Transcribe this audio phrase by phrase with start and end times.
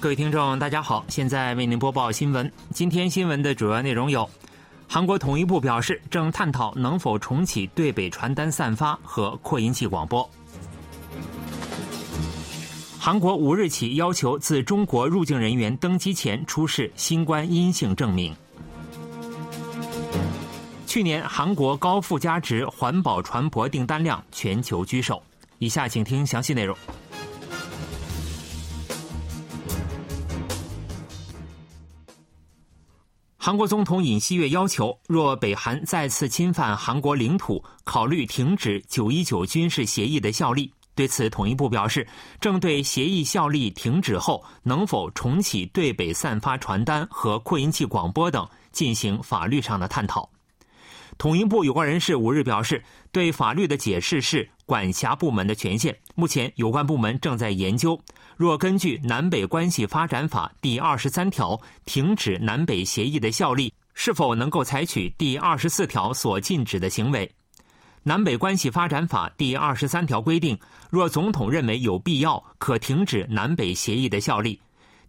[0.00, 2.50] 各位听众，大家好，现在为您播报新闻。
[2.72, 4.26] 今天新闻的主要内容有：
[4.88, 10.26] 韩国统一部表示正探讨能否重启对北传单散发和扩音器广播；
[12.98, 18.34] 韩国五日起要求自中国入境人员登机前出示新冠阴性证明。
[20.86, 25.22] 去年韩国高附加值环保船舶订单量全球居首。
[25.58, 26.74] 以下请听详细内容。
[33.42, 40.70] 韩国总统尹锡悦要求，若北韩再次侵犯韩国领土，考虑停止九一九军事协议的效力。
[40.94, 42.06] 对此，统一部表示，
[42.38, 50.28] 正对协议效力停止后能否重启对北散发传单和扩音器广播等进行法律上的探讨。
[51.16, 58.00] 统一部有关人士五日表示，对法律的解释是管辖部门的权限，目前有关部门正在研究。
[58.36, 67.26] 若根据《南北关系发展法》第二十三条停止南北协议的效力，是否能够采取第二十四条所禁止的行为？
[68.04, 70.56] 《南北关系发展法》第二十三条规定，
[70.88, 74.60] 若总统认为有必要，可停止南北协议的效力。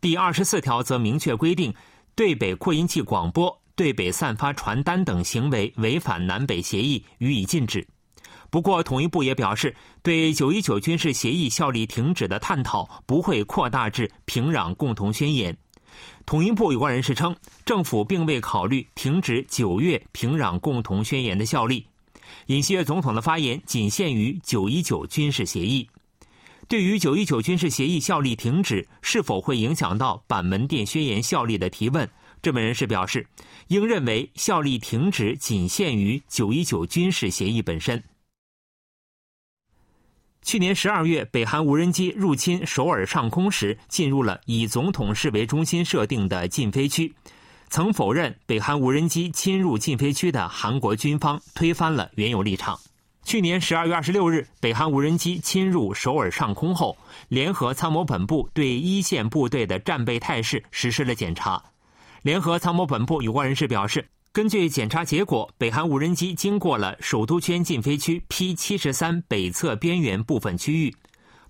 [0.00, 1.74] 第二十四条则明确规定，
[2.14, 7.86] 对北扩音器广播、对北散发传单等行为违反南北协议，予以禁止。
[8.50, 15.56] 不过，统一部也表示，对九一九军事协议效力停止的探讨不会扩大至平壤共同宣言。
[16.26, 17.34] 统一部有关人士称，
[17.64, 21.86] 政府并未考虑停止九月平壤共同宣言的效力。
[22.46, 25.88] 尹锡悦总统的发言仅限于九一九军事协议。
[26.68, 32.08] 对于九一九军事协议效力停止是否会影响到板门店宣言效力的提问，
[32.40, 33.26] 这名人士表示，
[33.68, 38.02] 应认为效力停止仅限于九一九军事协议本身。
[40.42, 47.14] 去年十二月，北韩无人机入侵首尔上空时，进入了以总统室为中心设定的禁飞区。
[47.68, 52.76] 曾否认北韩无人机侵入禁飞区的韩国军方推翻了原有立场。
[53.22, 56.96] 去年十二月二十六日，北韩无人机侵入首尔上空后，
[57.28, 61.62] 联合参谋本部对一线部队的战备态势实施了检查。
[62.22, 64.08] 联合参谋本部有关人士表示。
[64.32, 70.94] 根据检查结果，北韩无人机经过了首都圈禁飞区 P 七十三北侧边缘部分区域。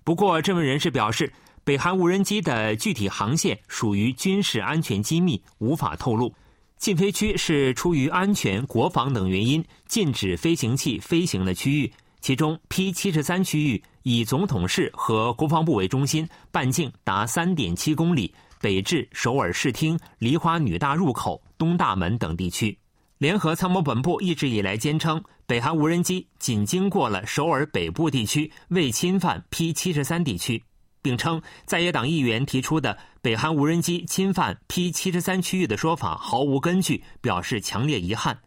[0.03, 1.31] 不过，这位人士表示，
[1.63, 6.33] 北韩无人机的具体航线属于军事安全机密，无法透露。
[6.79, 11.93] 禁飞区是出于安全、国防等原因禁止飞行器飞行的区域。
[12.19, 18.33] 其中 P 七十三区域以总统室和国防部为中心，半径达三点七公里。
[18.59, 22.75] 北至首尔市厅、梨花女大入口、东大门等地区，
[23.19, 30.63] 联合参谋本部一直以来坚称，北韩无人机仅经过了首尔北部地区，未侵犯 P 七十三地区，
[31.03, 38.39] 并称在野党议员提出的北韩无人机侵犯 P 七十三区域的说法毫无根据，表示强烈遗憾。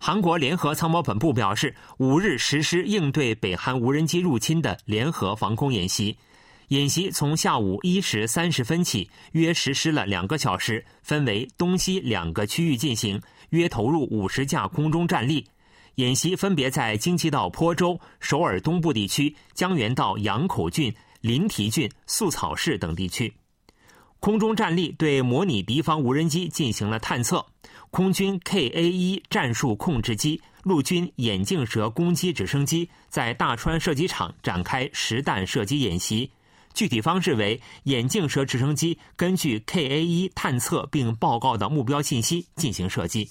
[0.00, 6.18] 韩国联合参谋本部表示，五日实施应对北韩无人机入侵的联合防空演习。
[6.68, 13.20] 演习从下午一时三十分起，约实施了两个小时，分为东西两个区域进行，
[13.50, 15.46] 约投入五十架空中战力。
[15.94, 23.32] 演习分别在京畿道坡州、首尔东部地区、江原道杨口郡、临提郡、素草市等地区。
[24.20, 27.46] 空中战力对模拟敌方无人机进行了探测，
[27.90, 36.30] 空军 Ka 一战术控制机、陆军眼镜蛇攻击直升机在大川射击场展开实弹射击演习。
[36.78, 43.28] 具体方式为：眼镜蛇直升机根据 Ka 一探测并报告的目标信息进行射击。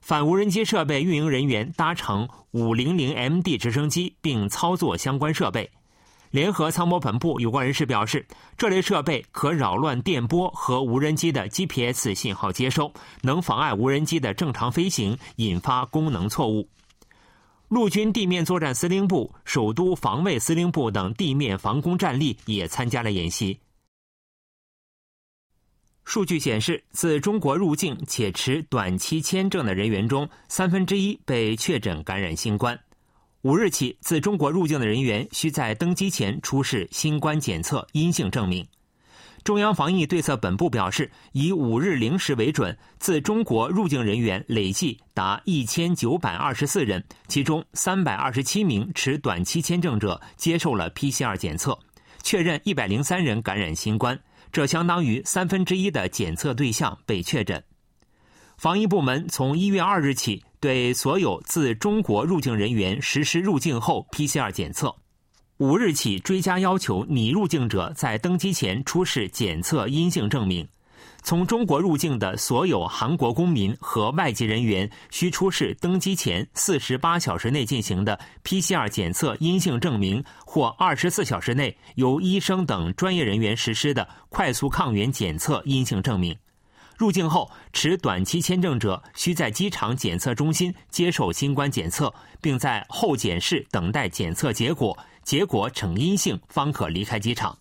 [0.00, 5.68] 反无人机设备运营人员搭乘 500MD 直升机并操作相关设备。
[6.30, 8.24] 联合参谋本部有关人士表示，
[8.56, 12.92] 这类设备可扰乱电波和无人机的 GPS 信号接收，
[13.22, 16.68] 能妨碍无人机的正常飞行，引发功能错误。
[17.70, 23.56] 陆军地面作战司令部、首都防卫司令部等地面防空战力也参加了演习。
[26.04, 32.76] 数据显示，自中国入境且持短期签证的人员中，三分之一被确诊感染新冠。
[33.42, 38.66] 五日起，自中国入境的人员需在登机前出示新冠检测阴性证明。
[39.42, 51.78] 中央防疫对策本部表示，以五日零时为准，自中国入境人员累计达一千九百二十四人，其中三百二十七名持短期签证者接受了 PCR 检测，
[52.22, 54.18] 确认一百零三人感染新冠，
[54.52, 57.62] 这相当于三分之一的检测对象被确诊。
[58.58, 64.94] 防疫部门从一月二日起，对所有自中国入境人员实施入境后 PCR 检测。
[65.60, 70.66] 五日起追加要求拟入境者在登机前出示检测阴性证明。
[71.22, 86.34] 从中国入境的所有韩国公民和外籍人员需出示登机前四十八小时内进行的 PCR 检测阴性证明，或二十四小时内由医生等专业人员实施的快速抗原检测阴性证明。
[86.96, 97.58] 入境后持短期签证者需在机场检测中心接受新冠检测，并在候检室等待检测结果，结果呈阴性方可离开机场。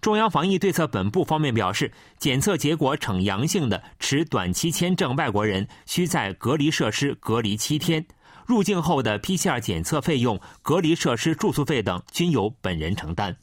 [0.00, 8.04] 中央防疫对策本部方面表示，检测结果呈阳性的持短期签证外国人需在隔离设施隔离七天。
[8.46, 13.34] 入境后的 PCR 检测费用、隔离设施住宿费等均由本人承担。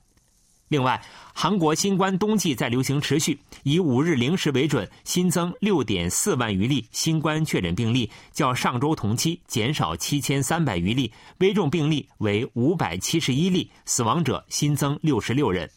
[0.72, 1.04] 另外，
[1.34, 15.70] 韩国新冠冬季在流行持续，以五日零时为准，新增六点四万余例新冠确诊病例，较上周同期减少七千三百余例，危重病例为五百七十一例，死亡者新增六十六人。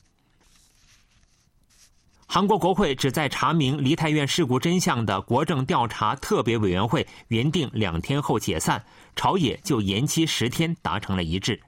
[2.29, 8.85] 韩国国会旨在查明梨泰院事故真相的国政调查特别委员会原定两天后解散，
[9.17, 11.61] 朝野就延期十天达成了一致。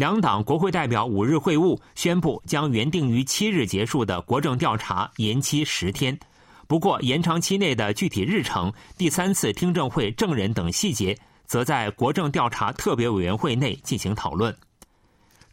[0.00, 6.18] 两党国会代表五日会晤，宣布将原定于七日结束的国政调查延期十天。
[6.66, 14.56] 不过，延长期内的具体日程、第三次听证会证人等细节，则在国政调查特别委员会内进行讨论。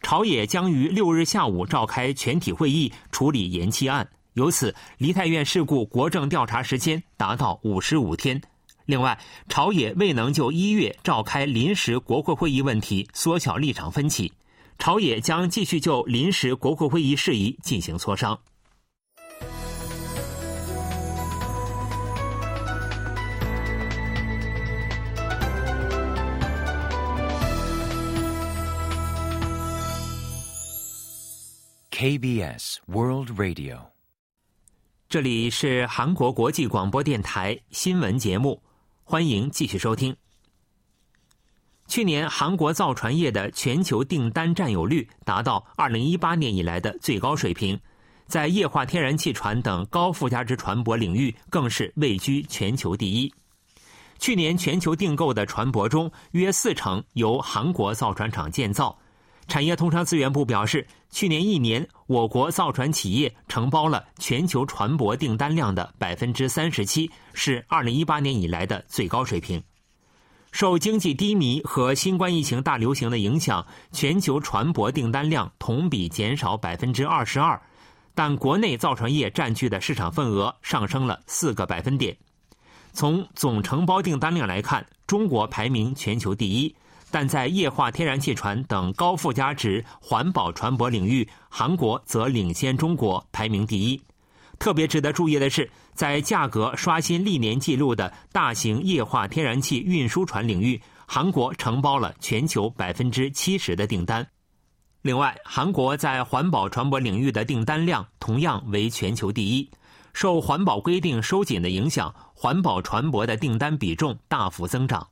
[0.02, 4.08] 朝野将于六日下午召开全体会议处理延期案。
[4.36, 8.42] 由此，梨泰院事故国政调查时间达到五十五天。
[8.88, 9.19] 另外，
[9.50, 14.31] 朝野未能就一月召开临时国会会议问题缩小立场分歧，
[14.80, 18.39] 朝野将继续就临时国会会议事宜进行磋商。
[31.92, 33.88] KBS World Radio。
[35.10, 38.62] 这里是韩国国际广播电台新闻节目，
[39.09, 40.13] 欢迎继续收听。
[41.88, 47.80] 去年韩国造船业的全球订单占有率达到二零一八年以来的最高水平，
[48.27, 53.33] 在液化天然气船等高附加值船舶领域更是位居全球第一。
[54.19, 59.00] 去年全球订购的船舶中，约四成由韩国造船厂建造。
[59.48, 69.64] 产业通商资源部表示，去年一年，我国造船企业承包了全球船舶订单量的百分之三十七，是二零一八年以来的最高水平。
[70.52, 77.62] 受经济低迷和新冠疫情大流行的影响，全球船舶订单量同比减少百分之二十二，
[78.14, 82.16] 但国内造船业占据的市场份额上升了四个百分点。
[82.92, 86.76] 从总承包订单量来看，中国排名全球第一。
[87.09, 94.01] 但在液化天然气船等高附加值环保船舶领域，韩国则领先中国，排名第一。
[94.59, 104.27] 特别值得注意的是，在价格刷新历年纪录的大型液化天然气运输船领域，韩国承包了全球百分之七十的订单。
[105.03, 109.69] 另外，韩国在环保船舶领域的订单量同样为全球第一。
[110.13, 115.07] 受环保规定收紧的影响，环保船舶的订单比重大幅增长。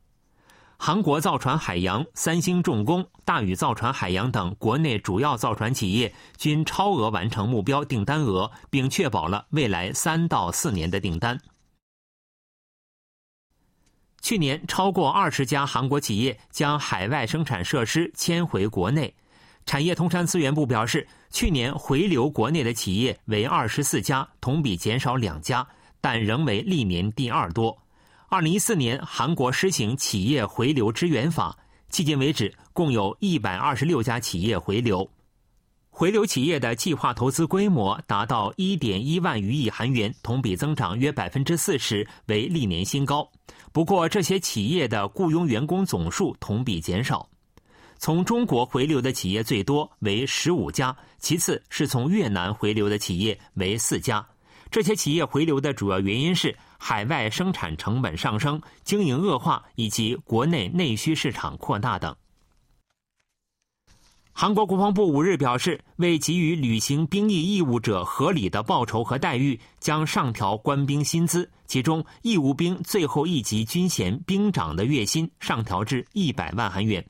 [0.85, 11.41] 韩国造船海洋、三星重工、大宇造船海洋等国内主要造船企业均超额完成目标订单额，并确保了未来三到四年的订单。
[14.21, 19.11] 去年，超过二十家韩国企业将海外生产设施迁回国内。
[19.65, 25.67] 产业通商资源部表示，去年回流国内的企业为二十四家，同比减少两家，
[25.99, 27.75] 但仍为历年第二多。
[28.27, 31.55] 二零一四年，韩国施行企业回流支援法，
[31.91, 35.07] 迄今为止，共有一百二十六家企业回流。
[35.91, 43.29] 回流企业的计划投资规模达到一点一万余亿韩元，同比增长约百分之四十，为历年新高。
[43.71, 47.29] 不过，这些企业的雇佣员工总数同比减少。
[47.99, 54.25] 从中国回流的企业最多为十五家，其次是从越南回流的企业为四家。
[54.71, 56.57] 这些企业回流的主要原因是。
[56.77, 62.15] 海外生产成本上升、经营恶化以及国内内需市场扩大等。
[64.37, 71.49] 韩国国防部五日表示，为给予履行兵役义务者合理的报酬和待遇，将上调官兵薪资。
[71.65, 77.03] 其中，义务兵最后一级军衔兵长的月薪上调至一百万韩元。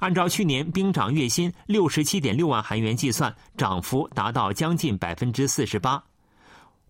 [0.00, 6.02] 按照去年兵长月薪六十七点六万韩元计算，涨幅达到将近百分之四十八。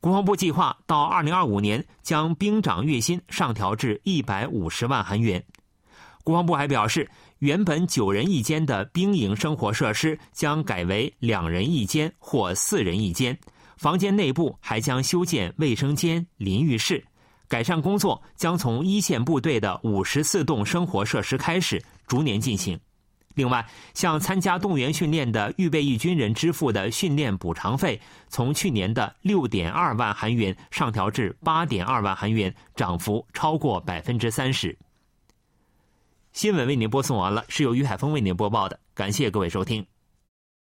[0.01, 5.45] 国防部计划到二零二五年将兵长月薪上调至一百五十万韩元。
[6.25, 7.09] 国防部还表示，
[7.41, 13.39] 原本九人一间的兵营生活设施将改为两人一间或四人一间，
[13.77, 17.05] 房间内部还将修建卫生间、淋浴室。
[17.47, 22.79] 改善工作将从一线部队的五十四栋生活设施开始，逐年进行。
[23.35, 34.77] 另外，向参加动员训练的预备役军人支付的训练补偿费，从去年的六点二万韩元上调至八点二万韩元，涨幅超过百分之三十。
[36.33, 39.87] 新闻为您播送完了，是由于海峰为您播报的，感谢各位收听。